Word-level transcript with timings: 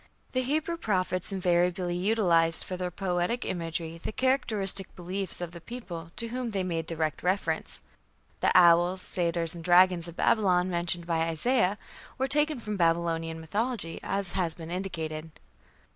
The 0.31 0.41
Hebrew 0.41 0.77
prophets 0.77 1.31
invariably 1.31 1.95
utilized 1.95 2.63
for 2.63 2.75
their 2.75 2.89
poetic 2.89 3.45
imagery 3.45 3.99
the 3.99 4.11
characteristic 4.11 4.95
beliefs 4.95 5.41
of 5.41 5.51
the 5.51 5.61
peoples 5.61 6.09
to 6.15 6.29
whom 6.29 6.49
they 6.49 6.63
made 6.63 6.87
direct 6.87 7.21
reference. 7.21 7.83
The 8.39 8.51
"owls", 8.55 8.99
"satyrs", 9.03 9.53
and 9.53 9.63
"dragons" 9.63 10.07
of 10.07 10.15
Babylon, 10.15 10.71
mentioned 10.71 11.05
by 11.05 11.27
Isaiah, 11.27 11.77
were 12.17 12.27
taken 12.27 12.59
from 12.59 12.77
Babylonian 12.77 13.39
mythology, 13.39 13.99
as 14.01 14.31
has 14.31 14.55
been 14.55 14.71
indicated. 14.71 15.33